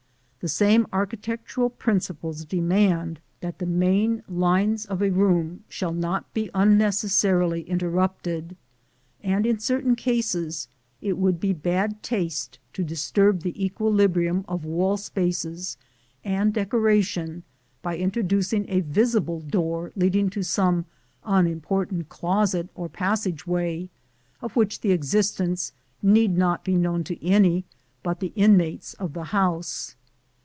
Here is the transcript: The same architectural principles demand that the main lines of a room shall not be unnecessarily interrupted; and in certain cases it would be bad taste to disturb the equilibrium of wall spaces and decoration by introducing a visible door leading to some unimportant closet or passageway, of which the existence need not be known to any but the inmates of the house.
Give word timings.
The 0.41 0.47
same 0.47 0.87
architectural 0.91 1.69
principles 1.69 2.45
demand 2.45 3.19
that 3.41 3.59
the 3.59 3.67
main 3.67 4.23
lines 4.27 4.85
of 4.87 4.99
a 5.03 5.11
room 5.11 5.63
shall 5.69 5.93
not 5.93 6.33
be 6.33 6.49
unnecessarily 6.55 7.61
interrupted; 7.69 8.55
and 9.21 9.45
in 9.45 9.59
certain 9.59 9.95
cases 9.95 10.67
it 10.99 11.19
would 11.19 11.39
be 11.39 11.53
bad 11.53 12.01
taste 12.01 12.57
to 12.73 12.83
disturb 12.83 13.41
the 13.43 13.63
equilibrium 13.63 14.43
of 14.47 14.65
wall 14.65 14.97
spaces 14.97 15.77
and 16.23 16.55
decoration 16.55 17.43
by 17.83 17.95
introducing 17.95 18.67
a 18.67 18.79
visible 18.79 19.41
door 19.41 19.91
leading 19.95 20.27
to 20.31 20.41
some 20.41 20.85
unimportant 21.23 22.09
closet 22.09 22.67
or 22.73 22.89
passageway, 22.89 23.89
of 24.41 24.55
which 24.55 24.81
the 24.81 24.89
existence 24.91 25.71
need 26.01 26.35
not 26.35 26.65
be 26.65 26.73
known 26.77 27.03
to 27.03 27.23
any 27.23 27.63
but 28.01 28.19
the 28.21 28.33
inmates 28.35 28.95
of 28.95 29.13
the 29.13 29.25
house. 29.25 29.95